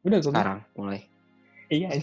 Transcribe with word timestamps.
Udah 0.00 0.18
gue 0.20 0.32
sekarang 0.32 0.60
mulai. 0.76 1.00
Iya. 1.68 1.88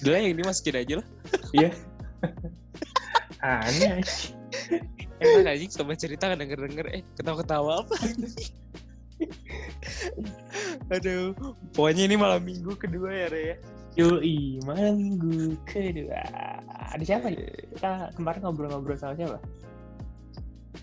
Udah 0.00 0.10
lah, 0.12 0.20
yang 0.20 0.32
ini 0.36 0.42
masukin 0.44 0.76
aja 0.80 0.94
lah. 1.00 1.06
Iya. 1.56 1.70
Aneh. 3.40 4.04
Emang 5.18 5.50
anjing 5.50 5.72
coba 5.74 5.98
cerita 5.98 6.30
kan 6.30 6.38
denger-denger 6.38 6.86
eh 6.94 7.02
ketawa-ketawa 7.18 7.82
apa? 7.82 7.94
Aduh, 10.94 11.34
pokoknya 11.74 12.06
ini 12.06 12.16
malam 12.16 12.46
minggu 12.46 12.78
kedua 12.78 13.10
ya, 13.10 13.26
Re 13.28 13.42
ya. 13.42 13.56
Yoi, 13.98 14.62
malam 14.62 14.94
minggu 14.94 15.58
kedua. 15.66 16.22
Ada 16.94 17.02
siapa 17.02 17.34
nih? 17.34 17.50
Kita 17.74 18.14
kemarin 18.14 18.46
ngobrol-ngobrol 18.46 18.94
sama 18.94 19.18
siapa? 19.18 19.42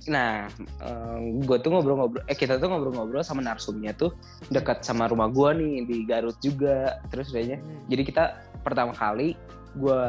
Nah, 0.05 0.45
gue 1.45 1.57
tuh 1.65 1.73
ngobrol-ngobrol, 1.73 2.21
eh 2.29 2.37
kita 2.37 2.61
tuh 2.61 2.69
ngobrol-ngobrol 2.69 3.25
sama 3.25 3.41
narsumnya 3.41 3.89
tuh 3.97 4.13
dekat 4.53 4.85
sama 4.85 5.09
rumah 5.09 5.33
gue 5.33 5.49
nih 5.57 5.73
di 5.89 5.97
Garut 6.05 6.37
juga. 6.45 7.01
Terus 7.09 7.33
kayaknya, 7.33 7.57
jadi 7.89 8.01
kita 8.05 8.23
pertama 8.61 8.93
kali 8.93 9.33
gue 9.75 10.01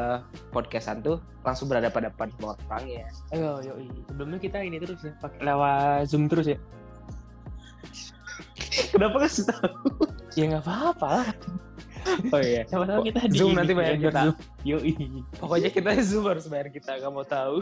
podcastan 0.53 1.03
tuh 1.03 1.19
langsung 1.43 1.67
berhadapan-hadapan 1.67 2.29
sama 2.37 2.55
orangnya. 2.69 3.09
Ayo, 3.33 3.59
yoi. 3.65 3.89
Sebelumnya 4.07 4.39
kita 4.39 4.57
ini 4.61 4.77
terus 4.79 5.01
ya, 5.01 5.11
pakai 5.17 5.41
lewat 5.43 6.07
Zoom 6.07 6.29
terus 6.29 6.45
ya. 6.45 6.59
Kenapa 8.93 9.25
kasih 9.25 9.49
tahu? 9.49 10.07
Ya 10.37 10.43
nggak 10.53 10.63
apa-apa 10.63 11.07
lah. 11.09 11.29
Oh 12.31 12.39
iya. 12.39 12.63
Siapa 12.69 12.85
tahu 12.87 13.01
kita 13.09 13.19
di 13.27 13.35
Zoom 13.35 13.51
ini, 13.51 13.59
nanti 13.59 13.73
bayar 13.73 13.95
diajak 13.99 14.13
kita. 14.13 14.21
Yoi. 14.63 14.93
Pokoknya 15.41 15.69
kita 15.73 15.89
Zoom 16.05 16.25
harus 16.29 16.45
bayar 16.47 16.69
kita, 16.71 17.01
nggak 17.01 17.11
mau 17.11 17.25
tahu. 17.27 17.59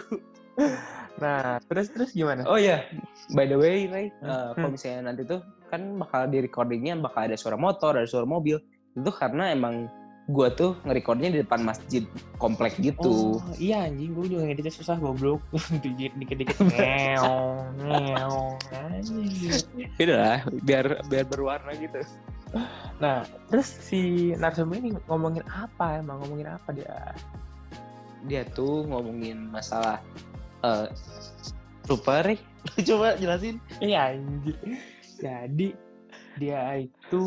Nah, 1.16 1.64
terus 1.72 1.88
terus 1.96 2.12
gimana? 2.12 2.44
Oh 2.44 2.60
iya, 2.60 2.84
by 3.32 3.48
the 3.48 3.56
way, 3.56 3.88
Ray, 3.88 4.12
Hmm. 4.20 4.28
uh, 4.28 4.50
kalau 4.52 4.76
misalnya 4.76 5.12
nanti 5.12 5.24
tuh 5.24 5.40
kan 5.72 5.82
bakal 6.00 6.28
di 6.28 6.44
recordingnya 6.44 7.00
bakal 7.00 7.28
ada 7.32 7.40
suara 7.40 7.56
motor, 7.56 7.96
ada 7.96 8.08
suara 8.08 8.28
mobil. 8.28 8.60
Itu 8.96 9.12
karena 9.16 9.52
emang 9.56 9.88
gua 10.26 10.50
tuh 10.50 10.74
nge-recordnya 10.84 11.30
di 11.32 11.40
depan 11.46 11.62
masjid 11.64 12.04
komplek 12.42 12.76
gitu. 12.82 13.40
Oh, 13.40 13.56
iya 13.62 13.86
anjing, 13.88 14.12
gue 14.12 14.26
juga 14.36 14.44
ngeditnya 14.50 14.74
susah 14.74 14.98
goblok. 15.00 15.40
Dikit 15.84 16.18
dikit 16.18 16.58
ngeong, 16.60 17.80
ngeong. 17.80 18.54
Anjing. 18.74 19.56
Udah 20.02 20.18
lah, 20.18 20.40
biar 20.66 21.06
biar 21.08 21.26
berwarna 21.30 21.72
gitu. 21.78 22.02
Nah, 23.00 23.28
terus 23.52 23.68
si 23.68 24.32
narsum 24.40 24.72
ini 24.74 24.96
ngomongin 25.08 25.44
apa 25.48 26.00
emang? 26.00 26.24
Ngomongin 26.24 26.50
apa 26.56 26.70
dia? 26.74 27.14
Dia 28.26 28.42
tuh 28.58 28.88
ngomongin 28.90 29.54
masalah 29.54 30.02
uh, 30.66 30.86
lupa, 31.86 32.26
Ray. 32.26 32.42
Coba 32.90 33.14
jelasin. 33.16 33.62
Iya 33.78 34.18
anjir. 34.18 34.58
Jadi 35.22 35.68
dia 36.36 36.76
itu 36.76 37.24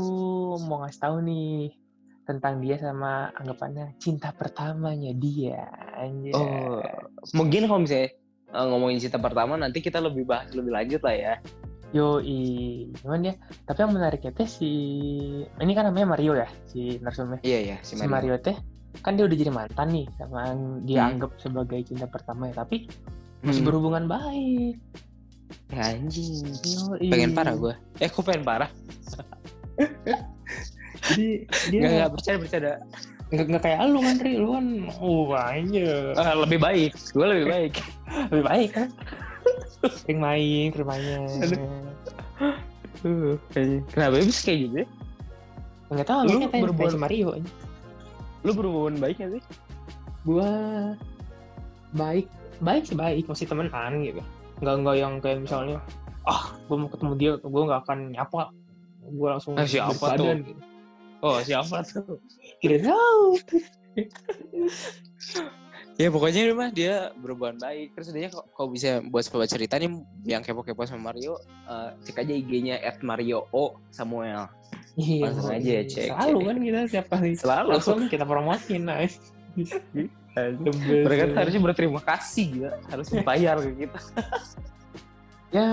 mau 0.66 0.82
ngasih 0.82 1.00
tahu 1.00 1.16
nih 1.24 1.72
tentang 2.28 2.60
dia 2.60 2.76
sama 2.76 3.32
anggapannya 3.40 3.96
cinta 3.96 4.34
pertamanya 4.34 5.14
dia 5.16 5.64
anjir. 5.96 6.36
Oh, 6.36 6.82
mungkin 7.32 7.64
kalau 7.64 7.80
misalnya 7.80 8.12
uh, 8.52 8.68
ngomongin 8.68 9.00
cinta 9.00 9.16
pertama 9.16 9.56
nanti 9.56 9.80
kita 9.80 9.96
lebih 9.96 10.28
bahas 10.28 10.52
lebih 10.52 10.74
lanjut 10.74 11.00
lah 11.00 11.16
ya. 11.16 11.34
Yoi, 11.96 12.84
cuman 13.00 13.32
ya, 13.32 13.34
tapi 13.64 13.80
yang 13.80 13.96
menariknya 13.96 14.36
teh 14.36 14.44
si 14.44 14.68
ini 15.40 15.72
kan 15.72 15.88
namanya 15.88 16.12
Mario 16.12 16.36
ya, 16.36 16.44
si 16.68 17.00
narsumnya. 17.00 17.40
Iya 17.40 17.58
ya, 17.64 17.76
si 17.80 17.96
Si 17.96 18.04
Mario. 18.04 18.36
Mario 18.36 18.44
teh 18.44 18.56
kan 19.00 19.16
dia 19.16 19.24
udah 19.24 19.36
jadi 19.40 19.48
mantan 19.48 19.88
nih 19.96 20.04
sama 20.20 20.52
yang 20.52 20.60
dia 20.84 21.00
Hmm. 21.00 21.10
anggap 21.16 21.32
sebagai 21.40 21.80
cinta 21.88 22.04
pertama 22.04 22.52
ya, 22.52 22.60
tapi 22.60 22.92
masih 23.40 23.60
Hmm. 23.60 23.68
berhubungan 23.68 24.04
baik. 24.06 24.76
Ya, 25.68 25.94
anjing. 25.94 26.48
Yoi. 26.64 27.08
Pengen 27.08 27.32
parah 27.32 27.54
gua. 27.54 27.74
Eh, 27.98 28.08
kok 28.08 28.24
pengen 28.24 28.42
parah? 28.42 28.70
Jadi 31.08 31.46
dia 31.70 31.78
Nggak, 31.78 31.92
nggak 31.94 32.10
bercanda 32.12 32.38
bercanda. 32.42 32.72
nggak 33.28 33.44
nggak 33.46 33.62
kayak 33.62 33.78
lu 33.86 34.00
kan, 34.00 34.16
Ri. 34.18 34.32
Lu 34.36 34.48
kan, 34.52 34.66
oh 34.98 35.22
anjir. 35.32 36.12
Ah, 36.16 36.34
lebih 36.34 36.58
baik. 36.58 36.92
Gue 37.12 37.26
lebih 37.26 37.46
baik. 37.46 37.74
Lebih 38.32 38.44
baik 38.44 38.70
kan? 38.72 38.88
Sering 40.02 40.18
main 40.18 40.72
ke 40.72 40.80
rumahnya. 40.80 41.18
Uh, 43.04 43.36
Kenapa 43.92 44.18
bisa 44.18 44.48
kayak 44.48 44.58
gitu? 44.64 44.76
ya? 44.82 44.86
Nggak 45.88 46.08
tahu, 46.08 46.20
Lu 46.24 46.32
kayak 46.48 46.96
Mario. 46.98 47.28
anjing. 47.36 47.56
Lu 48.42 48.50
berhubungan 48.56 48.94
baik 48.98 49.16
gak 49.20 49.30
sih? 49.36 49.42
Gua 50.24 50.50
baik, 51.92 52.26
baik 52.60 52.82
sih 52.86 52.96
baik, 52.98 53.24
masih 53.26 53.46
temenan 53.46 53.92
gitu. 54.02 54.22
Nggak 54.58 54.74
nggak 54.82 54.96
yang 54.98 55.14
kayak 55.22 55.38
misalnya, 55.44 55.78
ah, 56.26 56.54
gua 56.66 56.76
mau 56.86 56.90
ketemu 56.90 57.12
dia, 57.16 57.32
gua 57.40 57.62
nggak 57.68 57.80
akan 57.86 57.98
nyapa. 58.12 58.42
Gua 59.08 59.28
langsung 59.38 59.54
Ah, 59.56 59.64
siapa 59.64 60.06
tuh? 60.14 60.34
Gitu. 60.42 60.62
Oh, 61.18 61.38
siapa 61.42 61.82
tuh? 61.82 62.18
Tidak 62.62 62.80
tahu. 62.86 63.24
Ya 65.98 66.14
pokoknya 66.14 66.46
dia 66.46 66.54
mah 66.54 66.70
dia 66.70 66.94
berhubungan 67.18 67.58
baik. 67.58 67.90
Terus 67.98 68.14
dia 68.14 68.30
kok 68.30 68.46
kalau 68.54 68.70
bisa 68.70 69.02
buat 69.10 69.26
sebuah 69.26 69.50
cerita 69.50 69.82
nih 69.82 69.90
yang 70.30 70.46
kepo-kepo 70.46 70.86
sama 70.86 71.10
Mario, 71.10 71.42
eh, 71.66 71.90
cek 72.06 72.22
aja 72.22 72.34
IG-nya 72.38 72.78
@mario 73.02 73.50
o 73.50 73.74
Samuel. 73.90 74.46
Iya, 74.94 75.26
Langsung 75.26 75.50
aja 75.50 75.70
ya, 75.74 75.82
cek, 75.82 76.08
Selalu 76.14 76.38
cek. 76.38 76.46
kan 76.46 76.56
kita 76.62 76.80
tiap 76.86 77.06
kali. 77.10 77.30
Selalu. 77.34 77.68
Langsung 77.74 77.98
kita 78.06 78.22
promotin, 78.22 78.86
nice. 78.86 79.18
Mereka 80.36 81.22
tuh 81.28 81.36
harusnya 81.36 81.60
berterima 81.60 82.00
kasih 82.00 82.44
gila, 82.52 82.72
harus 82.88 83.06
membayar 83.10 83.56
ke 83.58 83.70
kita. 83.76 84.00
ya, 85.56 85.66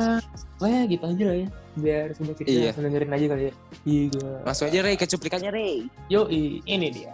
pokoknya 0.58 0.80
gitu 0.88 1.04
aja 1.06 1.24
lah 1.26 1.38
ya. 1.38 1.50
Biar 1.76 2.08
semua 2.16 2.34
kita 2.34 2.48
Iya. 2.48 2.72
dengerin 2.72 3.12
aja 3.12 3.26
kali 3.28 3.44
ya. 3.44 3.54
Iya. 3.84 4.30
Langsung 4.42 4.66
aja 4.72 4.80
Ray 4.82 4.96
ke 4.96 5.06
cuplikannya 5.06 5.52
Ray. 5.52 5.76
Yoi, 6.08 6.64
ini 6.64 6.88
dia. 6.90 7.14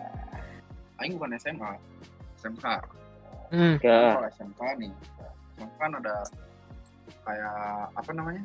Aing 1.02 1.18
bukan 1.18 1.34
SMA, 1.35 1.72
SMK. 2.38 2.66
Hmm. 3.52 3.75
Ya. 3.81 4.16
Kalau 4.16 4.29
SMK 4.29 4.62
nih, 4.78 4.91
SMK 5.58 5.73
kan 5.75 5.91
ada 5.97 6.16
kayak 7.25 7.56
apa 7.91 8.12
namanya? 8.13 8.44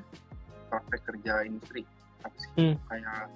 Praktek 0.66 1.00
kerja 1.04 1.44
industri. 1.44 1.84
Apa 2.24 2.36
sih? 2.40 2.50
Hmm. 2.56 2.74
Kayak 2.88 3.28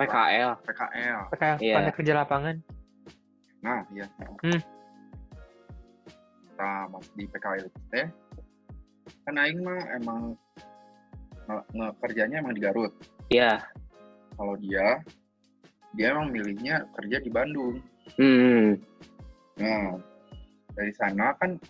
PKL. 0.00 0.50
PKL. 0.64 1.20
Pakai 1.28 1.50
Iya. 1.60 1.74
pakai 1.76 1.92
kerja 1.92 2.12
lapangan. 2.16 2.56
Nah, 3.60 3.84
iya. 3.92 4.06
Hmm. 4.40 4.60
Kita 6.44 6.70
mas 6.88 7.06
di 7.16 7.24
PKL 7.28 7.68
teh. 7.92 8.06
Kan 9.24 9.36
Aing 9.36 9.60
mah 9.60 9.80
emang 9.96 10.20
nge- 11.46 11.66
nge- 11.76 11.96
kerjanya 12.00 12.40
emang 12.40 12.56
di 12.56 12.62
Garut. 12.64 12.92
Iya. 13.28 13.60
Kalau 14.36 14.56
dia, 14.56 15.00
dia 15.92 16.06
emang 16.16 16.32
milihnya 16.32 16.88
kerja 16.96 17.20
di 17.20 17.28
Bandung. 17.28 17.80
Hmm. 18.16 18.80
Nah, 19.60 20.00
dari 20.72 20.92
sana 20.96 21.36
kan 21.36 21.60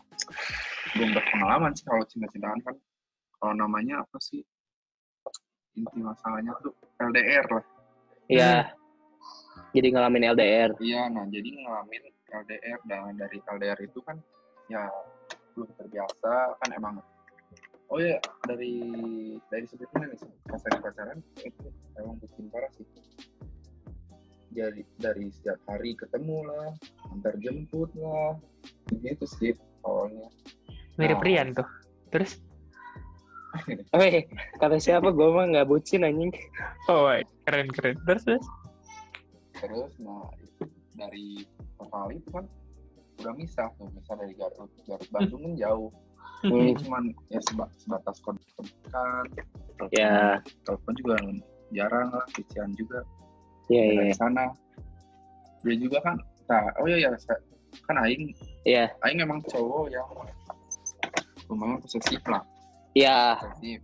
belum 0.95 1.11
berpengalaman 1.15 1.75
sih 1.75 1.85
kalau 1.87 2.07
cinta-cintaan 2.07 2.61
kan. 2.63 2.77
Kalau 3.41 3.55
namanya 3.57 4.05
apa 4.05 4.19
sih? 4.21 4.45
Inti 5.75 5.99
masalahnya 6.03 6.55
tuh 6.61 6.75
LDR 7.01 7.47
lah. 7.51 7.65
Iya. 8.31 8.55
Jadi 9.71 9.87
ngalamin 9.95 10.35
LDR. 10.35 10.71
Iya, 10.83 11.07
nah 11.11 11.25
jadi 11.31 11.49
ngalamin 11.63 12.03
LDR 12.31 12.79
dan 12.87 13.15
dari 13.19 13.39
LDR 13.43 13.79
itu 13.83 13.99
kan 14.03 14.19
ya 14.71 14.87
belum 15.55 15.71
terbiasa 15.75 16.55
kan 16.63 16.71
emang 16.79 17.03
oh 17.91 17.99
ya 17.99 18.23
dari 18.47 18.79
dari 19.51 19.67
sebelumnya 19.67 20.15
nih 20.15 20.19
pas 20.47 20.63
lagi 20.63 20.79
pacaran 20.79 21.19
itu 21.43 21.69
emang 21.99 22.17
bikin 22.23 22.47
parah 22.55 22.71
sih 22.79 22.87
jadi 24.55 24.83
dari 25.03 25.27
setiap 25.35 25.59
hari 25.67 25.99
ketemu 25.99 26.47
lah 26.47 26.71
antar 27.11 27.35
jemput 27.43 27.91
lah 27.99 28.39
gitu 28.95 29.27
sih 29.27 29.59
awalnya 29.83 30.31
Mirip 30.99 31.17
Oh. 31.17 31.25
Rian 31.25 31.57
tuh. 31.57 31.65
Terus? 32.13 32.37
Weh, 33.97 34.29
kata 34.61 34.77
siapa 34.77 35.09
gue 35.17 35.29
mah 35.33 35.49
nggak 35.49 35.65
bucin 35.65 36.05
anjing. 36.05 36.29
Oh, 36.93 37.09
keren 37.49 37.73
keren. 37.73 37.97
Terus 38.05 38.23
terus? 38.29 38.45
Terus 39.61 39.93
nah 40.01 40.25
dari 40.95 41.45
kali 41.79 42.17
itu 42.17 42.29
kan 42.31 42.45
udah 43.21 43.33
misah 43.37 43.69
tuh 43.77 43.89
misah 43.93 44.17
dari 44.17 44.33
Garut 44.33 44.71
Garut 44.85 45.09
Bandung 45.11 45.43
kan 45.45 45.55
jauh 45.57 45.91
Hmm. 46.41 46.57
Ini 46.57 46.73
cuman 46.81 47.05
ya 47.29 47.37
seba- 47.45 47.69
sebatas 47.77 48.17
kontak 48.25 48.49
kan 48.89 49.25
Ya. 49.93 50.41
telepon 50.65 50.93
juga 50.97 51.21
jarang 51.69 52.09
lah 52.09 52.25
kecian 52.33 52.73
juga 52.77 53.05
Iya 53.69 53.85
iya. 53.85 53.97
dari 54.01 54.15
sana 54.17 54.45
dia 55.61 55.77
juga 55.77 56.01
kan 56.01 56.17
nah, 56.49 56.65
oh 56.81 56.89
iya 56.89 56.97
ya 57.05 57.13
kan 57.85 57.97
aing 58.01 58.33
Iya. 58.65 58.89
aing 59.05 59.21
emang 59.21 59.45
cowok 59.45 59.93
yang 59.93 60.09
lumayan 61.47 61.77
posesif 61.79 62.25
lah 62.25 62.41
Iya. 62.93 63.37
posesif 63.39 63.81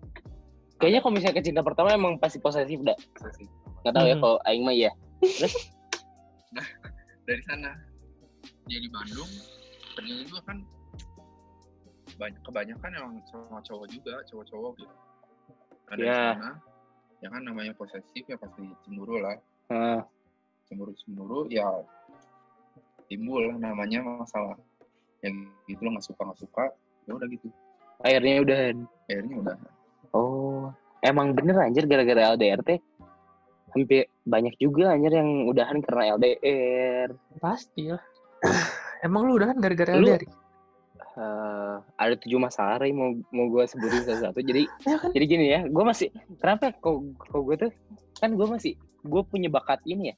Kayaknya 0.76 1.00
kalau 1.00 1.12
misalnya 1.12 1.36
ke 1.36 1.44
cinta 1.44 1.60
pertama 1.60 1.88
emang 1.92 2.16
pasti 2.16 2.36
posesif 2.36 2.80
dah. 2.80 2.96
posesif 3.12 3.48
Gak 3.80 3.92
tahu 3.92 4.06
ya 4.06 4.16
Hmm. 4.16 4.22
kalau 4.22 4.36
Aing 4.44 4.64
mah 4.64 4.76
iya. 5.22 5.48
dari 7.26 7.42
sana. 7.46 7.70
Dia 8.66 8.78
di 8.82 8.90
Bandung 8.90 9.30
kerjanya 9.96 10.24
juga 10.28 10.40
kan 10.52 10.58
banyak 12.16 12.40
kebanyakan 12.44 12.90
emang 12.96 13.14
sama 13.28 13.60
cowok 13.64 13.86
juga 13.92 14.14
cowok-cowok 14.30 14.72
gitu. 14.80 14.94
Nah 15.86 15.94
dari 15.96 16.08
Iya. 16.08 16.22
sana 16.36 16.50
ya 17.24 17.28
kan 17.32 17.42
namanya 17.42 17.72
posesif 17.74 18.24
ya 18.28 18.36
pasti 18.36 18.62
cemburu 18.84 19.20
lah. 19.20 19.36
Ah, 19.72 20.00
cemburu 20.68 20.92
cemburu 21.00 21.48
ya 21.48 21.66
timbul 23.08 23.48
lah 23.50 23.56
namanya 23.58 24.02
masalah. 24.04 24.56
Yang 25.24 25.48
gitu 25.66 25.80
lo 25.86 25.90
nggak 25.96 26.06
suka 26.06 26.20
nggak 26.26 26.40
suka 26.40 26.64
ya 27.06 27.12
udah 27.16 27.28
gitu. 27.30 27.48
Akhirnya 28.04 28.34
udah. 28.44 28.58
Akhirnya 29.08 29.34
udah. 29.40 29.56
Oh 30.12 30.68
emang 31.04 31.32
bener 31.36 31.54
anjir 31.60 31.86
gara-gara 31.86 32.34
LDR 32.34 32.60
teh 32.66 32.78
hampir 33.72 34.08
banyak 34.26 34.58
juga 34.58 34.90
anjir 34.92 35.14
yang 35.14 35.46
udahan 35.46 35.78
karena 35.80 36.18
LDR 36.18 37.14
Pasti 37.38 37.94
lah. 37.94 38.02
Emang 39.00 39.30
lu 39.30 39.38
udah 39.38 39.54
kan 39.54 39.58
gara-gara 39.62 39.94
Lu- 39.94 40.10
LDR? 40.10 40.26
Eh, 41.16 41.76
ada 41.96 42.12
tujuh 42.20 42.36
masalah 42.36 42.76
Ray, 42.76 42.92
mau 42.92 43.16
mau 43.32 43.48
gue 43.48 43.64
sebutin 43.64 44.04
satu-satu 44.04 44.36
jadi 44.44 44.68
Ya 44.90 45.00
kan? 45.00 45.16
jadi 45.16 45.24
gini 45.24 45.46
ya 45.48 45.60
gue 45.64 45.80
masih 45.80 46.12
kenapa 46.36 46.76
kok 46.76 47.00
kok 47.16 47.40
gue 47.40 47.56
tuh 47.56 47.72
kan 48.20 48.36
gue 48.36 48.44
masih 48.44 48.76
gue 49.00 49.22
punya 49.24 49.48
bakat 49.48 49.80
ini 49.88 50.12
ya 50.12 50.16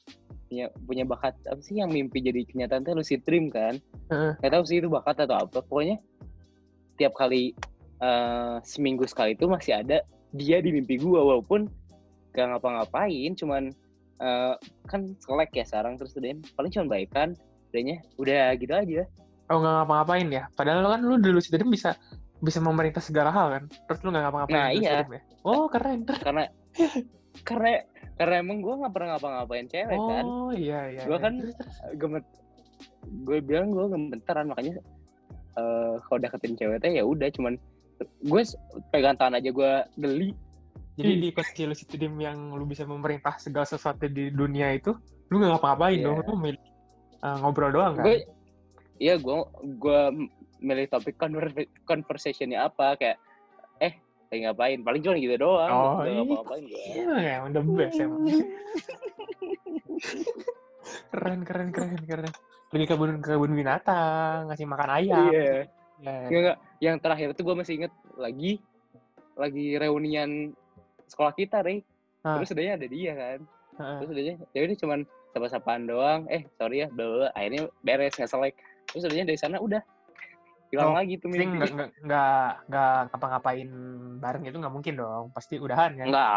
punya 0.50 0.64
punya 0.90 1.04
bakat 1.06 1.38
apa 1.46 1.61
sih 1.62 1.78
yang 1.78 1.94
mimpi 1.94 2.19
jadi 2.19 2.43
kenyataan 2.50 2.82
tuh 2.82 2.99
lucid 2.99 3.22
dream 3.22 3.46
kan 3.46 3.78
Heeh. 4.11 4.32
nggak 4.43 4.50
tahu 4.50 4.64
sih 4.66 4.82
itu 4.82 4.90
bakat 4.90 5.22
atau 5.22 5.38
apa 5.38 5.62
pokoknya 5.62 6.02
tiap 6.99 7.14
kali 7.14 7.54
eh, 8.02 8.54
seminggu 8.66 9.06
sekali 9.06 9.38
itu 9.38 9.46
masih 9.46 9.78
ada 9.78 10.02
dia 10.34 10.58
di 10.58 10.75
mimpi 10.75 10.99
gue 10.99 11.14
walaupun 11.14 11.70
gak 12.34 12.58
ngapa-ngapain 12.58 13.38
cuman 13.38 13.70
eh, 14.23 14.55
kan 14.91 15.00
selek 15.23 15.50
ya 15.55 15.65
sekarang 15.67 15.99
terus 15.99 16.15
udah 16.19 16.35
paling 16.59 16.70
cuman 16.75 16.88
baikan 16.88 17.29
udahnya 17.69 17.97
udah 18.17 18.56
gitu 18.56 18.75
aja 18.75 19.05
Oh 19.49 19.65
nggak 19.65 19.75
ngapa-ngapain 19.81 20.29
ya? 20.29 20.44
Padahal 20.53 20.85
kan 20.85 21.00
lu 21.00 21.17
dulu 21.17 21.41
sih 21.41 21.49
bisa 21.56 21.97
bisa 22.44 22.61
memerintah 22.61 23.00
segala 23.00 23.32
hal 23.32 23.49
kan. 23.49 23.65
Terus 23.88 24.00
lu 24.05 24.12
nggak 24.12 24.25
ngapa-ngapain. 24.29 24.61
Nah, 24.61 24.69
iya. 24.76 25.09
Ya? 25.09 25.20
Oh 25.41 25.65
keren. 25.73 26.05
karena 26.26 26.53
karena 27.49 27.81
karena 28.20 28.35
emang 28.44 28.61
gue 28.61 28.75
nggak 28.76 28.93
pernah 28.93 29.09
ngapa-ngapain 29.17 29.67
cewek 29.70 29.97
kan 29.97 30.25
Oh 30.26 30.53
iya 30.53 30.93
iya. 30.93 31.03
Gua 31.09 31.17
iya. 31.17 31.25
kan 31.25 31.35
gemet 31.97 32.25
gue 33.25 33.38
bilang 33.41 33.73
gue 33.73 33.87
gemeteran 33.88 34.53
makanya 34.53 34.75
eh 35.59 35.94
kalau 36.06 36.19
deketin 36.19 36.55
cewek 36.59 36.79
teh 36.82 36.93
ya 36.99 37.03
udah 37.06 37.31
cuman 37.35 37.56
gue 38.26 38.43
pegang 38.94 39.17
tangan 39.19 39.38
aja 39.38 39.50
gue 39.50 39.73
geli 39.99 40.31
Jadi 40.99 41.12
di 41.17 41.31
kecil 41.31 41.71
dream 41.89 42.19
yang 42.19 42.50
lu 42.50 42.65
bisa 42.65 42.83
memerintah 42.83 43.39
segala 43.39 43.62
sesuatu 43.62 44.05
di 44.05 44.29
dunia 44.29 44.75
itu, 44.75 44.91
lu 45.29 45.39
nggak 45.39 45.55
ngapa-ngapain 45.55 45.95
Iya. 45.97 46.05
dong. 46.05 46.17
Lu 46.21 46.35
milih 46.37 46.62
uh, 47.21 47.37
ngobrol 47.39 47.71
doang 47.71 47.95
kan? 47.95 48.05
gue 48.05 48.17
iya 48.99 49.15
gue 49.15 49.35
gue 49.73 50.00
milih 50.59 50.87
topik 50.89 51.15
conver- 51.15 51.55
conversationnya 51.85 52.67
apa 52.67 52.95
kayak 52.95 53.15
eh 53.79 53.95
lagi 54.27 54.41
ngapain 54.43 54.83
paling 54.83 54.99
cuma 55.00 55.15
gitu 55.17 55.39
doang 55.39 55.71
Oh, 55.71 55.95
Gak 55.97 56.05
iya. 56.05 56.15
ngapa-ngapain 56.19 56.62
gue 56.65 56.83
Iya, 56.83 57.31
emang 57.39 57.50
the 57.53 57.62
best 57.65 57.97
emang. 57.97 58.23
keren 61.11 61.41
keren 61.45 61.69
keren 61.71 62.03
keren. 62.03 62.33
Pergi 62.69 62.85
ke 62.85 62.93
kebun 62.93 63.19
ke 63.19 63.33
kebun 63.33 63.53
binatang, 63.55 64.47
ngasih 64.47 64.67
makan 64.67 64.91
ayam. 64.93 65.31
iya 65.31 65.65
Ya. 65.99 66.15
Nggak, 66.31 66.41
nggak. 66.43 66.56
yang 66.79 66.97
terakhir 66.99 67.29
tuh 67.35 67.43
gue 67.43 67.55
masih 67.55 67.75
inget 67.77 67.91
lagi 68.15 68.62
lagi 69.35 69.75
reunian 69.75 70.55
sekolah 71.08 71.32
kita 71.32 71.60
Rey 71.60 71.81
Ah. 72.20 72.34
terus 72.37 72.50
udahnya 72.50 72.75
ada 72.75 72.87
dia 72.87 73.12
kan 73.14 73.38
Heeh. 73.78 73.96
terus 74.02 74.10
udahnya 74.10 74.34
ya 74.50 74.60
udah 74.60 74.76
cuman 74.76 75.00
sapa-sapaan 75.28 75.82
doang 75.84 76.20
eh 76.26 76.43
sorry 76.55 76.82
ya 76.82 76.88
bla 76.88 77.06
bla. 77.06 77.28
akhirnya 77.32 77.70
beres 77.81 78.14
nggak 78.14 78.26
selek 78.26 78.55
terus 78.87 79.06
udahnya 79.06 79.26
dari 79.26 79.38
sana 79.38 79.56
udah 79.58 79.78
hilang 80.69 80.93
Oh, 80.93 80.96
lagi 80.99 81.14
tuh 81.16 81.32
mimpi 81.32 81.49
nggak 81.49 81.70
nggak 81.72 81.90
nggak 82.05 82.49
nggak 82.69 82.99
ngapa-ngapain 83.08 83.69
bareng 84.19 84.44
itu 84.44 84.58
nggak 84.58 84.75
mungkin 84.75 84.94
dong. 84.94 85.25
Pasti 85.32 85.56
udahan 85.56 85.96
kan? 85.96 86.06
enggak 86.12 86.28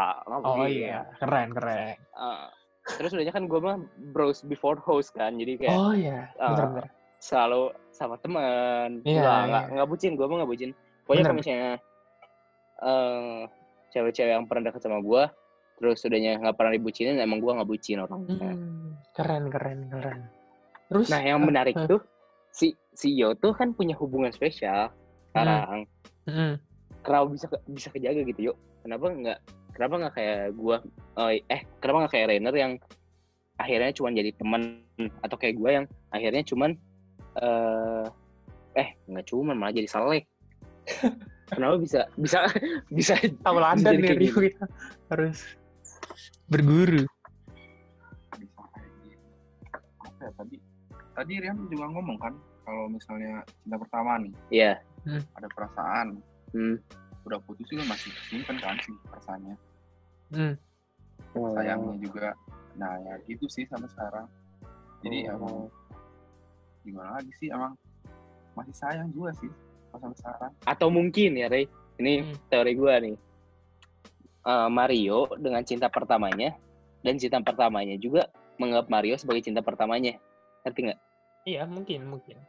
Oh 0.47 0.63
iya, 0.63 1.03
keren 1.19 1.51
keren. 1.51 1.99
Ah, 2.15 2.47
terus 2.95 3.11
udahnya 3.11 3.35
kan 3.35 3.43
gue 3.43 3.59
mah 3.59 3.75
bros 4.15 4.39
before 4.45 4.79
host 4.79 5.11
kan 5.11 5.35
jadi 5.35 5.59
kayak 5.59 5.75
Oh 5.75 5.91
iya, 5.91 6.31
Ah, 6.37 6.55
bener-bener. 6.55 6.87
selalu 7.19 7.75
sama 7.91 8.15
teman 8.17 9.03
Iya, 9.03 9.19
nggak 9.19 9.35
iya. 9.35 9.47
nggak 9.49 9.63
nggak 9.75 9.87
bucin 9.89 10.11
gue 10.15 10.23
mah 10.23 10.35
nggak 10.39 10.51
bucin 10.55 10.71
pokoknya 11.03 11.23
kalau 11.25 11.35
misalnya 11.35 11.71
eh 12.81 13.39
cewek-cewek 13.91 14.31
yang 14.31 14.47
pernah 14.47 14.71
deket 14.71 14.81
sama 14.87 15.03
gue 15.03 15.23
terus 15.81 16.05
udahnya 16.05 16.37
nggak 16.37 16.55
pernah 16.55 16.71
dibucinin 16.77 17.17
emang 17.17 17.41
gue 17.41 17.51
nggak 17.57 17.69
bucin 17.69 18.05
orangnya. 18.05 18.53
Hmm, 18.53 19.01
keren 19.17 19.49
keren 19.49 19.79
keren. 19.89 20.19
Terus? 20.91 21.07
nah 21.09 21.23
yang 21.23 21.41
menarik 21.41 21.73
ah, 21.79 21.87
tuh 21.87 22.01
si 22.51 22.75
si 22.93 23.15
Yo 23.15 23.33
tuh 23.33 23.55
kan 23.55 23.73
punya 23.73 23.97
hubungan 23.97 24.29
spesial 24.29 24.91
sekarang. 25.31 25.87
Mm, 26.27 26.59
kenapa 27.01 27.25
bisa 27.33 27.45
bisa 27.65 27.89
kejaga 27.89 28.21
gitu 28.27 28.53
yuk 28.53 28.57
kenapa 28.85 29.05
nggak 29.09 29.39
kenapa 29.73 29.93
nggak 30.05 30.13
kayak 30.13 30.41
gua 30.53 30.77
oh, 31.17 31.29
eh 31.33 31.61
kenapa 31.81 31.97
nggak 32.05 32.13
kayak 32.13 32.27
Rainer 32.29 32.55
yang 32.55 32.73
akhirnya 33.57 33.91
cuma 33.93 34.13
jadi 34.13 34.31
teman 34.37 34.85
atau 35.25 35.37
kayak 35.37 35.55
gua 35.57 35.69
yang 35.81 35.85
akhirnya 36.13 36.43
cuman 36.45 36.77
eh 37.41 38.05
eh 38.77 38.89
nggak 39.09 39.25
cuman 39.27 39.55
malah 39.57 39.73
jadi 39.73 39.89
selek 39.89 40.29
kenapa 41.51 41.75
bisa 41.77 42.01
bisa 42.15 42.39
bisa 42.89 43.13
tauladan 43.43 43.83
Jadi 43.99 44.03
nih 44.03 44.17
Rio 44.17 44.37
kita 44.39 44.65
harus 45.09 45.37
berguru. 46.47 47.03
bisa 48.35 48.61
kayak 48.71 48.91
gitu 49.03 49.27
apa 50.01 50.21
ya 50.21 50.31
tadi 50.35 50.55
tadi 51.11 51.33
Rian 51.39 51.57
juga 51.67 51.85
ngomong 51.91 52.17
kan 52.17 52.33
kalau 52.63 52.87
misalnya 52.87 53.43
cinta 53.63 53.77
pertama 53.77 54.11
nih 54.19 54.33
ya 54.49 54.73
ada 55.35 55.47
perasaan 55.51 56.07
hmm. 56.53 56.75
udah 57.23 57.39
putus 57.43 57.67
juga 57.67 57.83
masih 57.87 58.11
simpen 58.29 58.57
kan 58.57 58.77
sih 58.81 58.95
perasaannya 59.07 59.55
Hmm. 60.31 60.55
sayangnya 61.35 61.99
juga 61.99 62.31
nah 62.79 62.95
ya 63.03 63.19
gitu 63.27 63.43
sih 63.45 63.67
sampai 63.67 63.91
sekarang 63.91 64.27
jadi 65.03 65.27
Oh. 65.27 65.35
emang 65.35 65.55
gimana 66.81 67.19
lagi 67.19 67.31
sih 67.35 67.51
emang 67.51 67.75
masih 68.55 68.71
sayang 68.71 69.11
juga 69.11 69.35
sih 69.37 69.51
pas 69.91 69.99
sampai 69.99 70.17
sekarang 70.17 70.51
atau 70.63 70.87
mungkin 70.87 71.31
ya 71.35 71.47
Ray 71.47 71.67
ini 71.97 72.23
Hmm. 72.23 72.35
teori 72.47 72.73
gua 72.73 72.97
nih 72.97 73.15
Eh, 74.41 74.69
Mario 74.69 75.29
dengan 75.37 75.61
cinta 75.61 75.85
pertamanya 75.85 76.57
dan 76.99 77.13
cinta 77.15 77.37
pertamanya 77.39 77.93
juga 77.95 78.25
menganggap 78.57 78.89
Mario 78.89 79.13
sebagai 79.13 79.43
cinta 79.43 79.61
pertamanya 79.61 80.17
ngerti 80.63 80.89
nggak 80.89 80.99
Iya 81.41 81.65
mungkin 81.65 82.05
mungkin. 82.07 82.41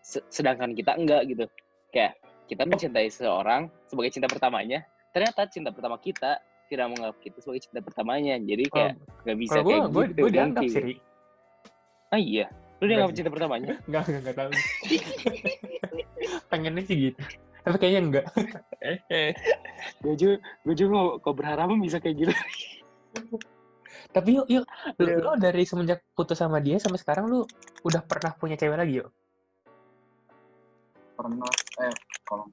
Se- 0.00 0.24
sedangkan 0.26 0.72
kita 0.72 0.96
enggak 0.96 1.24
gitu 1.26 1.44
kayak 1.90 2.16
kita 2.44 2.64
mencintai 2.64 3.08
seseorang 3.08 3.68
sebagai 3.84 4.08
cinta 4.10 4.24
pertamanya 4.24 4.84
ternyata 5.10 5.44
cinta 5.46 5.68
pertama 5.68 5.96
kita 5.96 6.40
tidak 6.66 6.86
menganggap 6.90 7.16
kita 7.18 7.36
sebagai 7.38 7.62
cinta 7.62 7.80
pertamanya 7.80 8.34
jadi 8.38 8.64
kayak 8.66 8.92
nggak 9.22 9.38
bisa 9.38 9.52
Kalau 9.54 9.64
gue 9.64 9.68
kayak 9.70 9.84
gue 9.86 10.04
gitu 10.06 10.20
gue 10.20 10.30
dianggap 10.30 10.62
mungkin. 10.64 10.82
sih. 10.82 10.96
Ah 12.08 12.16
iya 12.18 12.46
lu 12.74 12.84
dia 12.84 12.88
Nggak 12.90 13.00
nggak 13.02 13.10
sih. 13.10 13.18
cinta 13.18 13.30
pertamanya 13.30 13.72
Enggak 13.86 14.02
enggak 14.06 14.20
enggak 14.24 14.36
tahu. 14.38 14.50
Pengennya 16.46 16.82
sih 16.82 16.96
gitu. 17.10 17.20
Tapi 17.60 17.76
kayaknya 17.78 18.00
enggak. 18.02 18.26
gue 20.00 20.14
juga 20.14 20.36
gue 20.62 20.74
juga 20.76 20.96
kok 21.18 21.34
berharap 21.34 21.68
bisa 21.78 21.96
kayak 21.96 22.16
gitu 22.20 22.32
Tapi 24.10 24.36
yuk 24.36 24.46
yuk 24.46 24.64
lu, 24.98 25.06
lu 25.18 25.30
dari 25.36 25.64
semenjak 25.64 26.04
putus 26.12 26.36
sama 26.36 26.58
dia 26.58 26.76
sampai 26.76 26.98
sekarang 26.98 27.26
lu 27.26 27.42
udah 27.82 28.02
pernah 28.02 28.32
punya 28.32 28.54
cewek 28.54 28.76
lagi 28.76 29.00
yuk? 29.00 29.08
pernah 31.14 31.46
eh 31.78 31.94
kalau 32.22 32.44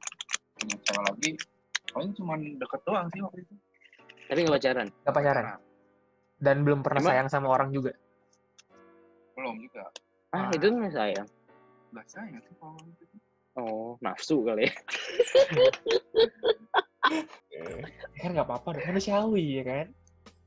punya 0.56 0.78
cewek 0.80 1.04
lagi 1.04 1.32
paling 1.90 2.12
cuma 2.14 2.34
deket 2.38 2.82
doang 2.82 3.08
sih 3.10 3.20
waktu 3.20 3.40
itu 3.42 3.54
tapi 4.26 4.40
nggak 4.40 4.54
pacaran 4.56 4.88
Gak 5.02 5.14
pacaran? 5.14 5.46
Dan 6.38 6.56
belum 6.62 6.80
pernah 6.82 7.02
Emang- 7.02 7.12
sayang 7.12 7.28
sama 7.28 7.48
orang 7.50 7.70
juga? 7.70 7.92
belum 9.34 9.56
juga 9.60 9.90
ah 10.32 10.48
Ah. 10.48 10.50
itu 10.54 10.66
nggak 10.66 10.94
sayang 10.94 11.28
nggak 11.92 12.08
sayang 12.08 12.40
sih 12.40 12.56
kalau 12.56 12.78
itu 12.86 13.04
oh 13.58 13.98
nafsu 14.00 14.44
kali 14.44 14.68
ya. 14.68 14.74
Kan 18.22 18.38
gak 18.38 18.48
apa-apa 18.48 18.78
dong, 18.78 18.86
manusiawi 18.88 19.62
ya 19.62 19.64
kan? 19.66 19.88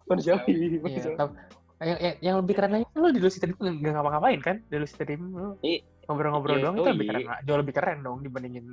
manusiawi 0.05 0.81
Iya, 0.85 1.17
tap- 1.17 1.37
yang, 1.83 1.99
yang, 2.01 2.15
yang 2.23 2.37
lebih 2.41 2.55
keren 2.57 2.73
lagi 2.73 2.87
kan 2.87 2.99
lu 3.03 3.11
di 3.11 3.21
Lucid 3.21 3.43
Dream 3.45 3.57
nggak 3.59 3.75
nggak 3.83 3.93
ngapa-ngapain 3.99 4.41
kan? 4.41 4.57
Di 4.71 4.77
Lucid 4.79 5.01
Dream 5.03 5.23
I- 5.67 5.83
ngobrol-ngobrol 6.07 6.57
iya, 6.61 6.63
doang 6.65 6.77
itu 6.79 6.91
lebih 6.93 7.07
keren 7.09 7.25
jauh 7.45 7.59
lebih 7.61 7.75
keren 7.75 7.99
dong 8.05 8.19
dibandingin 8.21 8.67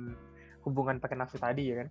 hubungan 0.62 1.00
pakai 1.00 1.16
nafsu 1.18 1.36
tadi 1.40 1.72
ya 1.72 1.74
kan? 1.84 1.88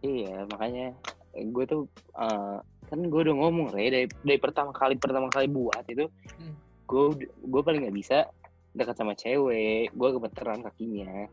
Iya, 0.00 0.36
makanya 0.50 0.86
gue 1.34 1.64
tuh 1.64 1.86
eh, 2.18 2.58
kan 2.90 2.98
gue 3.00 3.20
udah 3.22 3.34
ngomong 3.38 3.70
Re 3.70 3.86
dari 3.88 4.06
dari 4.10 4.38
pertama 4.42 4.74
kali 4.74 4.98
pertama 4.98 5.30
kali 5.30 5.46
buat 5.46 5.86
itu 5.86 6.10
Hmm. 6.36 6.54
gue 6.90 7.04
gue 7.22 7.62
paling 7.62 7.86
nggak 7.86 7.96
bisa 7.96 8.26
dekat 8.70 8.94
sama 8.94 9.12
cewek, 9.14 9.90
gue 9.90 10.08
gemeteran 10.14 10.62
kakinya. 10.62 11.26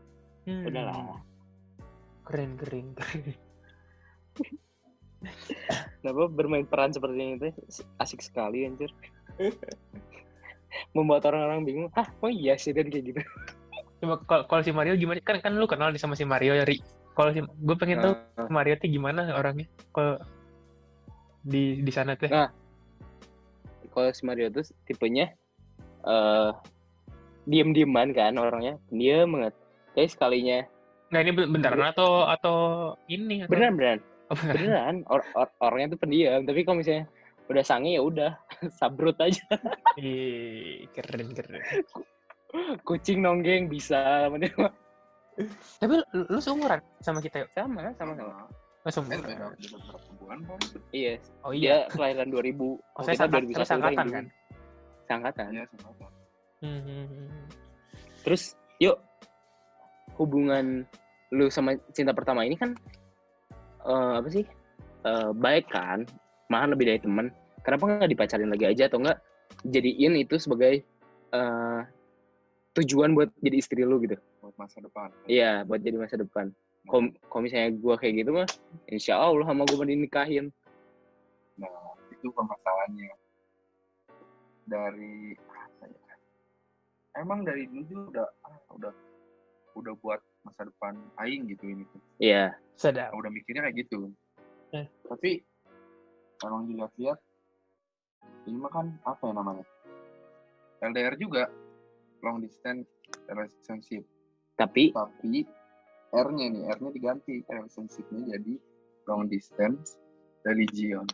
Hmm. 0.44 0.64
Udahlah. 0.64 1.22
keren 2.28 2.60
keren 2.60 2.92
keren 2.92 3.32
Kenapa 5.98 6.28
bermain 6.30 6.68
peran 6.68 6.92
seperti 6.92 7.40
itu 7.40 7.48
asik 7.98 8.20
sekali 8.20 8.68
anjir. 8.68 8.92
Membuat 10.92 11.24
orang-orang 11.24 11.64
bingung, 11.64 11.88
hah 11.96 12.04
oh 12.20 12.28
iya 12.28 12.54
sih 12.54 12.76
kan 12.76 12.86
kayak 12.86 13.12
gitu. 13.12 13.20
coba 13.98 14.14
kalau- 14.30 14.46
kalau 14.46 14.62
si 14.62 14.70
Mario 14.70 14.94
gimana 14.94 15.18
kan 15.18 15.42
kan 15.42 15.58
lu 15.58 15.66
kenal 15.66 15.90
nih 15.90 15.98
sama 15.98 16.14
si 16.14 16.22
Mario 16.22 16.54
ya 16.54 16.62
Ri 16.62 16.78
kalau 17.18 17.34
si 17.34 17.42
gue 17.42 17.76
pengen 17.80 17.98
tahu 17.98 18.14
Ah, 18.38 18.46
Mario 18.46 18.78
tuh 18.78 18.86
gimana 18.86 19.26
orangnya 19.34 19.66
kalau 19.90 20.22
di 21.42 21.82
di 21.82 21.90
sana 21.90 22.14
teh? 22.14 22.30
Nah. 22.30 22.46
Kalau 23.90 24.14
si 24.14 24.22
Mario 24.22 24.54
tuh 24.54 24.62
tipenya 24.86 25.34
eh 26.06 26.50
diem-dieman 27.48 28.12
kan 28.12 28.36
orangnya, 28.36 28.76
dia 28.88 29.24
banget. 29.24 29.54
Kayak 29.92 30.10
sekalinya 30.12 30.58
Nah 31.08 31.24
ini 31.24 31.32
ben- 31.32 31.48
beneran 31.48 31.88
atau 31.88 32.28
atau 32.28 32.56
ini? 33.08 33.40
Atau... 33.42 33.50
beneran 33.50 33.74
beneran 33.74 34.00
Oh, 34.28 34.36
beneran. 34.36 34.54
beneran 34.54 34.96
or- 35.08 35.28
or- 35.32 35.56
orangnya 35.58 35.96
tuh 35.96 36.00
pendiam 36.04 36.44
tapi 36.44 36.60
kalau 36.60 36.78
misalnya 36.78 37.08
udah 37.48 37.64
sange 37.64 37.96
ya 37.96 38.04
udah 38.04 38.36
sabrut 38.78 39.16
aja 39.16 39.40
Ih, 39.96 40.84
keren 40.92 41.32
keren. 41.32 41.64
kucing 42.80 43.20
nonggeng 43.20 43.68
bisa. 43.68 44.28
Tapi 45.78 45.92
lu, 45.94 46.04
lu 46.28 46.38
seumuran 46.38 46.80
sama 47.00 47.20
kita 47.20 47.40
yuk? 47.40 47.50
sama 47.52 47.80
sama 47.94 48.12
sama 48.16 48.32
Oh, 48.78 49.04
Eh, 49.08 49.20
bulan 50.18 50.38
kok? 50.44 50.58
iya 50.92 51.16
Oh 51.40 51.52
iya. 51.52 51.84
dia 51.84 51.92
kelahiran 51.92 52.28
2000 52.28 52.56
Oh, 52.56 52.76
Kalau 52.94 53.04
saya 53.06 53.16
kita 53.18 53.26
2001 53.32 53.64
sangkatan 53.64 54.06
kan? 54.08 54.24
sangkatan 55.04 55.48
Iya, 55.50 55.64
sama 55.72 56.08
Hmm, 56.58 56.80
hmm, 56.82 57.06
hmm. 57.06 57.44
terus 58.26 58.58
yuk 58.82 58.98
hubungan 60.18 60.82
lu 61.30 61.46
sama 61.52 61.78
cinta 61.94 62.10
pertama 62.10 62.42
ini 62.42 62.58
kan 62.58 62.74
eh, 63.86 64.12
apa 64.18 64.28
sih 64.32 64.42
Eh, 65.08 65.30
baik 65.30 65.70
kan 65.70 66.02
malahan 66.50 66.74
lebih 66.74 66.90
dari 66.90 67.00
teman 67.00 67.30
kenapa 67.62 67.86
nggak 67.86 68.10
dipacarin 68.10 68.50
lagi 68.50 68.66
aja 68.66 68.90
atau 68.90 68.98
enggak 68.98 69.18
jadiin 69.62 70.18
itu 70.18 70.34
sebagai 70.42 70.82
eh, 71.32 71.80
tujuan 72.74 73.14
buat 73.14 73.30
jadi 73.38 73.56
istri 73.62 73.86
lu 73.86 74.02
gitu 74.02 74.18
buat 74.42 74.54
masa 74.58 74.82
depan. 74.82 75.08
iya 75.30 75.62
buat 75.62 75.78
jadi 75.80 75.96
masa 76.02 76.18
depan 76.18 76.50
kalau 76.90 77.40
misalnya 77.40 77.70
gua 77.78 77.94
kayak 77.94 78.26
gitu 78.26 78.30
mah 78.36 78.48
insya 78.90 79.22
Allah 79.22 79.46
sama 79.46 79.62
gua 79.70 79.86
dinikahin 79.86 80.50
Nah, 81.58 81.90
itu 82.14 82.30
permasalahannya. 82.30 83.10
Dari? 84.70 85.34
Emang 87.18 87.42
dari 87.42 87.66
dulu 87.66 87.82
juga 87.84 88.06
udah 88.14 88.28
ah, 88.46 88.58
udah 88.78 88.92
udah 89.74 89.94
buat 90.02 90.20
masa 90.46 90.66
depan 90.66 90.94
aing 91.22 91.50
gitu 91.50 91.66
ini 91.66 91.84
tuh. 91.90 92.02
iya 92.22 92.54
Sedap. 92.78 93.10
Udah 93.14 93.30
mikirnya 93.30 93.66
kayak 93.66 93.86
gitu. 93.86 94.14
Eh. 94.70 94.86
Tapi 95.06 95.42
kalau 96.38 96.62
dilihat-lihat 96.62 97.18
ini 98.46 98.58
mah 98.58 98.70
kan 98.70 98.86
apa 99.02 99.22
ya 99.26 99.34
namanya? 99.34 99.66
LDR 100.78 101.18
juga 101.18 101.50
long 102.22 102.38
distance 102.38 102.86
relationship. 103.26 104.06
tapi 104.58 104.90
Tapi 104.94 105.46
R-nya 106.08 106.46
nih, 106.50 106.62
R-nya 106.72 106.90
diganti 106.94 107.42
relationship-nya 107.46 108.38
jadi 108.38 108.54
long 109.10 109.26
distance 109.26 109.98
religion. 110.46 111.04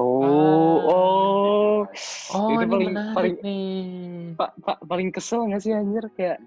Oh 0.00 0.80
Ah. 0.80 0.88
oh 0.88 1.80
Oh 2.30 2.48
itu 2.50 2.62
ini 2.62 2.66
paling 2.66 2.88
menarik 2.88 3.14
paling 3.14 3.34
nih. 3.40 4.32
pak 4.34 4.50
pak 4.58 4.78
paling 4.82 5.08
kesel 5.10 5.44
nggak 5.44 5.60
sih 5.60 5.72
anjir 5.72 6.04
kayak 6.14 6.38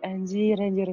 anjir 0.00 0.56
anjir 0.56 0.88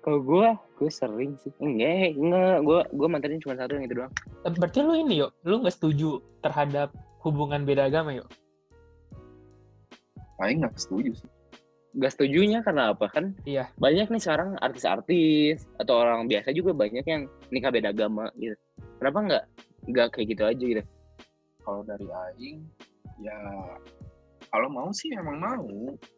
kalau 0.00 0.22
gue 0.22 0.48
gue 0.76 0.88
sering 0.88 1.34
sih 1.36 1.50
enggak 1.58 2.14
enggak 2.14 2.58
gue 2.62 2.78
gue 2.92 3.08
mantannya 3.08 3.40
cuma 3.40 3.54
satu 3.54 3.74
yang 3.74 3.84
itu 3.84 3.96
doang 3.96 4.12
Eh, 4.38 4.52
Berarti 4.52 4.78
lu 4.78 4.94
ini 4.94 5.18
yuk, 5.18 5.34
lu 5.42 5.58
nggak 5.58 5.74
setuju 5.74 6.10
terhadap 6.38 6.94
hubungan 7.20 7.66
beda 7.66 7.90
agama 7.90 8.14
yuk? 8.14 8.28
Aing 10.38 10.62
nggak 10.62 10.76
setuju 10.76 11.16
sih. 11.16 11.28
gak 11.96 12.12
setujunya 12.12 12.60
karena 12.60 12.92
apa 12.92 13.08
kan 13.08 13.32
Iya. 13.42 13.72
banyak 13.74 14.06
nih 14.06 14.20
sekarang 14.20 14.52
artis-artis 14.60 15.64
atau 15.74 15.96
orang 15.96 16.28
biasa 16.28 16.52
juga 16.52 16.76
banyak 16.76 17.00
yang 17.02 17.24
nikah 17.48 17.72
beda 17.72 17.88
agama 17.88 18.28
gitu 18.36 18.52
kenapa 19.00 19.18
nggak 19.24 19.44
nggak 19.86 20.14
kayak 20.14 20.26
gitu 20.34 20.42
aja 20.42 20.64
gitu 20.64 20.82
Kalau 21.66 21.82
dari 21.82 22.06
Aing, 22.06 22.62
ya 23.18 23.38
kalau 24.54 24.68
mau 24.70 24.90
sih 24.94 25.10
emang 25.18 25.42
mau. 25.42 25.66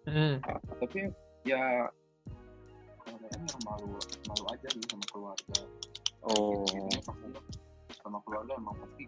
Hmm. 0.05 0.37
Tapi 0.45 1.09
ya 1.49 1.89
kalau 3.01 3.17
malu 3.65 3.97
malu 4.29 4.45
aja 4.53 4.69
gitu 4.69 4.87
sama 4.93 5.07
keluarga. 5.09 5.61
oh 6.29 6.69
Gitu, 6.69 7.01
sama 8.05 8.19
keluarga 8.25 8.53
emang 8.61 8.77
pasti 8.77 9.05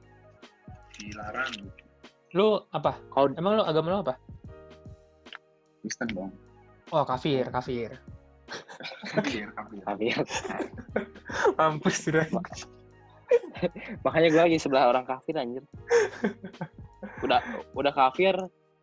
dilarang 0.96 1.52
gitu. 1.56 1.82
Lu 2.36 2.48
apa? 2.72 2.96
kalau 3.12 3.32
Emang 3.36 3.60
lu 3.60 3.64
agama 3.64 3.88
lu 3.92 3.98
apa? 4.00 4.14
Kristen 5.84 6.08
dong. 6.16 6.32
Oh 6.92 7.04
kafir, 7.04 7.48
kafir. 7.52 8.00
Kafir, 9.14 9.46
kafir. 9.54 9.82
tapi 9.86 10.06
Mampus 11.58 11.96
sudah. 12.02 12.26
makanya 14.04 14.28
gue 14.32 14.42
lagi 14.50 14.58
sebelah 14.58 14.90
orang 14.90 15.04
kafir 15.06 15.34
anjir 15.36 15.64
udah 17.24 17.40
udah 17.76 17.92
kafir 17.92 18.34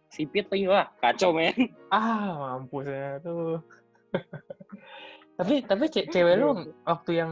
sipit 0.09 0.47
lagi 0.49 0.65
wah 0.69 0.87
kacau 1.03 1.35
men 1.35 1.53
Ah 1.91 2.35
mampus 2.35 2.87
ya 2.87 3.19
tuh. 3.23 3.63
tapi 5.39 5.63
tapi 5.63 5.83
ce- 5.87 6.07
cewek 6.09 6.35
lu 6.35 6.67
waktu 6.83 7.11
yang 7.23 7.31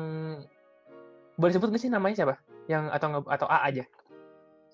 boleh 1.36 1.52
sebut 1.52 1.76
gak 1.76 1.82
sih 1.84 1.92
namanya 1.92 2.24
siapa? 2.24 2.36
Yang 2.72 2.84
atau 2.96 3.08
atau 3.28 3.48
A 3.52 3.68
aja? 3.68 3.84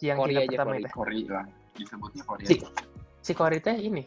Yang 0.01 0.17
Kori 0.17 0.33
kita 0.33 0.41
aja, 0.41 0.49
pertama 0.53 0.71
Kori. 0.73 0.81
itu. 0.81 0.89
Kori 0.93 1.21
lah. 1.29 1.45
Disebutnya 1.73 2.23
Kori. 2.25 2.43
Si, 2.45 2.55
si 3.25 3.31
Kori 3.33 3.57
teh 3.61 3.77
ini 3.77 4.03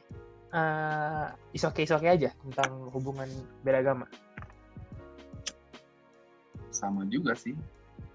eh 0.54 1.26
is 1.50 1.66
okay 1.66 1.82
is 1.82 1.90
okay 1.90 2.14
aja 2.14 2.30
tentang 2.38 2.86
hubungan 2.94 3.26
beda 3.66 3.82
agama. 3.82 4.06
Sama 6.70 7.02
juga 7.10 7.34
sih. 7.34 7.58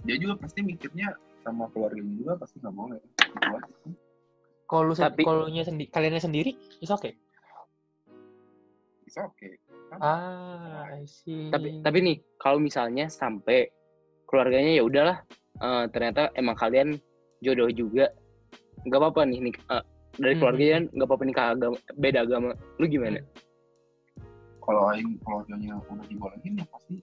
Dia 0.01 0.15
juga 0.15 0.33
pasti 0.37 0.59
mikirnya 0.59 1.11
sama 1.39 1.67
keluarganya 1.69 2.13
juga 2.15 2.33
pasti 2.35 2.55
nggak 2.57 2.73
boleh. 2.73 2.99
Gitu 2.99 3.47
aja 3.49 3.73
sih. 3.83 3.93
Kalau 4.63 4.83
lu 4.85 4.93
Tapi- 4.93 5.25
kalau 5.25 5.45
nya 5.47 5.63
sendi- 5.63 5.89
kaliannya 5.89 6.21
sendiri 6.21 6.51
is 6.79 6.89
okay. 6.89 7.17
Bisa 9.01 9.25
oke. 9.25 9.49
Kan 9.89 9.97
Ah, 9.99 10.85
I 10.93 11.03
see. 11.03 11.49
tapi 11.49 11.81
tapi 11.81 11.97
nih 11.99 12.17
kalau 12.37 12.61
misalnya 12.61 13.09
sampai 13.09 13.73
keluarganya 14.23 14.77
ya 14.77 14.83
udahlah 14.83 15.17
eh, 15.57 15.85
ternyata 15.89 16.29
emang 16.33 16.53
kalian 16.53 16.93
jodoh 17.39 17.67
juga 17.67 18.13
nggak 18.79 18.95
apa-apa 18.95 19.25
nih 19.25 19.39
nik 19.41 19.57
eh, 19.59 19.83
dari 20.13 20.33
Hmm. 20.33 20.39
keluarganya 20.39 20.77
nggak 20.87 21.07
apa-apa 21.09 21.23
nikah 21.25 21.45
agama 21.51 21.77
beda 21.95 22.19
agama 22.21 22.49
lu 22.77 22.85
gimana 22.85 23.19
kalau 24.61 24.87
Aing 24.87 25.17
keluarganya 25.19 25.81
udah 25.83 26.05
dibolehin 26.05 26.53
ya 26.53 26.65
pasti 26.69 27.01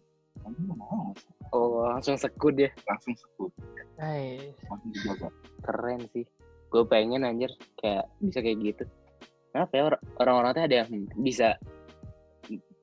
oh 1.50 1.86
langsung 1.86 2.14
sekut 2.16 2.54
ya 2.56 2.70
langsung 2.86 3.14
sebut 3.14 3.52
Nice. 3.96 4.60
langsung 4.68 4.92
dijaga. 4.92 5.28
keren 5.64 6.04
sih. 6.12 6.28
Gue 6.68 6.84
pengen 6.84 7.24
anjir 7.24 7.48
kayak 7.80 8.04
bisa 8.20 8.44
kayak 8.44 8.58
gitu. 8.60 8.84
Kenapa 9.56 9.72
ya? 9.72 9.82
Or- 9.88 10.02
orang-orang 10.20 10.50
tuh 10.52 10.64
ada 10.68 10.76
yang 10.84 10.90
bisa 11.16 11.56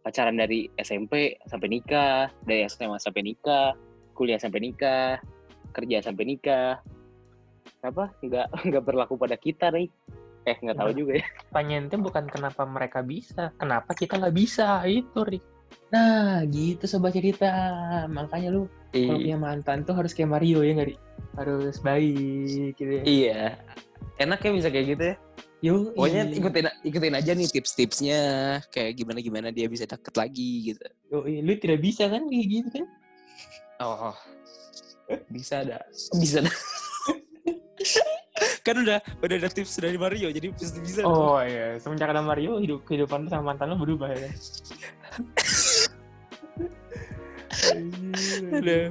pacaran 0.02 0.36
dari 0.36 0.68
SMP 0.76 1.38
sampai 1.46 1.70
nikah 1.70 2.34
dari 2.44 2.66
SMA 2.66 2.98
sampai 2.98 3.22
nikah 3.24 3.78
kuliah 4.18 4.42
sampai 4.42 4.60
nikah 4.66 5.22
kerja 5.70 6.02
sampai 6.02 6.34
nikah. 6.34 6.82
Kenapa? 7.78 8.10
Nggak 8.26 8.48
nggak 8.74 8.84
berlaku 8.84 9.14
pada 9.16 9.38
kita 9.38 9.70
nih 9.70 9.88
eh 10.44 10.58
nggak 10.60 10.76
tahu 10.76 10.92
Nah. 10.92 10.98
juga 10.98 11.14
ya. 11.22 11.26
Pertanyaannya 11.54 11.98
bukan 12.02 12.26
kenapa 12.28 12.62
mereka 12.66 13.00
bisa, 13.06 13.54
kenapa 13.56 13.94
kita 13.96 14.18
nggak 14.20 14.36
bisa? 14.36 14.82
Itu, 14.84 15.24
Rik. 15.24 15.46
Nah, 15.94 16.42
gitu 16.50 16.90
sobat 16.90 17.14
cerita. 17.14 17.50
Makanya 18.10 18.50
lu 18.54 18.70
kalau 18.94 19.20
punya 19.20 19.38
mantan 19.38 19.86
tuh 19.86 19.98
harus 19.98 20.14
kayak 20.14 20.34
Mario 20.34 20.62
ya 20.62 20.74
nggak? 20.78 20.98
Harus 21.34 21.82
baik 21.82 22.78
gitu 22.78 23.02
ya. 23.02 23.04
iya 23.10 23.42
enak 24.22 24.40
ya 24.44 24.52
bisa 24.54 24.70
kayak 24.70 24.88
gitu 24.98 25.04
ya 25.14 25.16
Yo, 25.64 25.96
pokoknya 25.96 26.28
ikutin 26.28 26.68
ikutin 26.84 27.16
aja 27.16 27.32
nih 27.32 27.48
tips-tipsnya 27.48 28.20
kayak 28.68 29.00
gimana 29.00 29.24
gimana 29.24 29.48
dia 29.48 29.72
bisa 29.72 29.88
deket 29.88 30.12
lagi 30.12 30.76
gitu 30.76 30.84
Yo, 31.08 31.24
lu 31.24 31.56
tidak 31.56 31.80
bisa 31.80 32.12
kan 32.12 32.28
kayak 32.28 32.48
gitu 32.52 32.68
kan? 32.68 32.86
Oh, 33.80 34.12
bisa 35.32 35.64
ada, 35.64 35.80
bisa 36.20 36.44
ada. 36.44 36.52
kan 38.68 38.76
udah 38.80 39.00
udah 39.24 39.36
ada 39.40 39.50
tips 39.52 39.80
dari 39.80 40.00
Mario, 40.00 40.32
jadi 40.32 40.52
pasti 40.56 40.80
bisa. 40.80 41.04
Oh 41.04 41.40
iya, 41.44 41.80
semenjak 41.80 42.12
ada 42.12 42.24
Mario, 42.24 42.60
hidup 42.64 42.88
kehidupan 42.88 43.28
sama 43.28 43.52
mantan 43.52 43.76
lu 43.76 43.78
berubah 43.80 44.12
ya. 44.12 44.32
Aduh. 48.54 48.88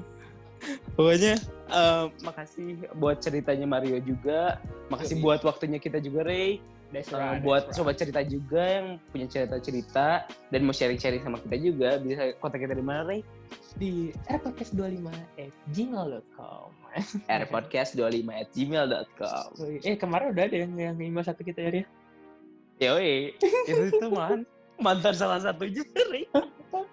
Pokoknya 0.94 1.34
eh, 1.74 2.04
makasih 2.22 2.86
buat 2.98 3.18
ceritanya 3.18 3.66
Mario 3.66 3.98
juga, 4.02 4.62
makasih 4.92 5.18
buat 5.18 5.42
waktunya 5.42 5.82
kita 5.82 5.98
juga 5.98 6.22
Ray, 6.22 6.62
That's 6.92 7.08
Eh, 7.08 7.16
right, 7.16 7.40
buat 7.40 7.72
that's 7.72 7.80
sobat 7.80 7.96
cerita 7.96 8.20
juga 8.20 8.60
yang 8.60 9.00
punya 9.08 9.24
cerita-cerita 9.24 10.28
dan 10.52 10.60
mau 10.60 10.76
sharing-sharing 10.76 11.24
sama 11.24 11.40
kita 11.40 11.56
juga 11.56 11.96
bisa 11.96 12.36
kontak 12.36 12.60
kita 12.68 12.76
di 12.76 12.84
mana 12.84 13.08
Ray? 13.08 13.24
di 13.80 14.12
rpodcast25 14.28 15.08
at 15.40 15.52
gmail.com 15.72 16.68
airpodcast25 17.32 18.28
at 18.28 18.48
gmail.com 18.52 19.48
Eh 19.80 19.96
kemarin 19.96 20.36
udah 20.36 20.44
ada 20.44 20.56
yang 20.68 20.72
yang 20.76 20.96
email 21.00 21.24
satu 21.24 21.40
kita 21.40 21.64
ya? 21.64 21.84
Yoi, 22.84 23.32
itu 23.72 23.82
itu 23.88 24.06
man 24.12 24.44
mantan 24.76 25.16
salah 25.16 25.40
satunya 25.40 25.80
Ray. 26.12 26.28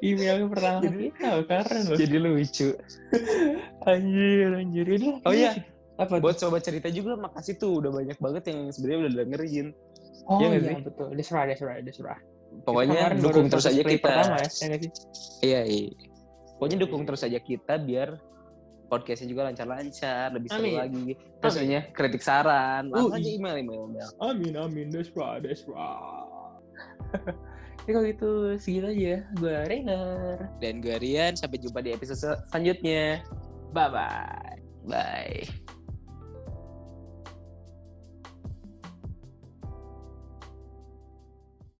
email 0.00 0.48
pertama 0.48 0.80
Jadi- 0.84 1.10
kita 1.14 1.28
keren 1.46 1.82
loh 1.86 1.98
Jadi 1.98 2.16
lucu. 2.18 2.68
anjir 3.84 4.48
anjir 4.54 4.86
ini 4.88 5.08
Oh 5.24 5.32
iya, 5.32 5.56
apa 5.96 6.18
buat 6.18 6.36
sobat 6.36 6.64
cerita 6.64 6.88
juga 6.88 7.16
makasih 7.16 7.56
tuh 7.56 7.80
udah 7.84 7.90
banyak 7.92 8.18
banget 8.18 8.42
yang 8.50 8.68
sebenarnya 8.70 8.98
udah 9.04 9.12
dengerin. 9.24 9.66
oh 10.28 10.38
iya 10.38 10.48
iya, 10.52 10.60
sih? 10.62 10.76
betul 10.84 11.08
desra 11.16 11.40
desra 11.44 11.80
desra 11.80 12.14
Pokoknya 12.66 13.14
Kemarin 13.14 13.18
baru 13.22 13.26
dukung 13.30 13.46
terus 13.46 13.66
aja 13.70 13.82
kita. 13.86 14.02
pertama 14.02 14.36
ya, 14.36 14.48
ya? 14.50 14.78
Iya, 15.40 15.60
iya. 15.70 15.90
Pokoknya 16.58 16.76
dukung 16.82 17.02
terus 17.06 17.22
aja 17.22 17.38
kita 17.38 17.78
biar 17.78 18.18
podcastnya 18.90 19.30
juga 19.30 19.46
lancar-lancar, 19.46 20.34
lebih 20.34 20.50
seru 20.50 20.66
Amin. 20.66 20.74
lagi. 20.74 21.02
Terus 21.14 21.54
Amin. 21.54 21.62
sebenarnya 21.62 21.82
kritik 21.94 22.22
saran, 22.26 22.90
langsung 22.90 23.14
Uh, 23.14 23.18
aja 23.22 23.28
iya. 23.30 23.38
email 23.38 23.56
email 23.62 23.80
email. 23.86 24.08
Amin 24.18 24.54
amin 24.58 24.86
desra 24.90 25.38
desra. 25.38 25.94
Jadi 27.90 27.98
kalau 27.98 28.06
gitu 28.14 28.32
segitu 28.62 28.86
aja. 28.86 29.14
Gue 29.34 29.54
Rainer. 29.66 30.46
Dan 30.62 30.78
gue 30.78 30.94
Rian, 31.02 31.34
sampai 31.34 31.58
jumpa 31.58 31.82
di 31.82 31.90
episode 31.90 32.38
selanjutnya. 32.46 33.18
Bye 33.74 33.90
bye. 33.90 34.54
Bye. 34.86 35.69